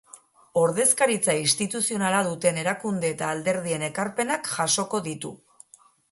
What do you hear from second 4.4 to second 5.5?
jasoko ditu.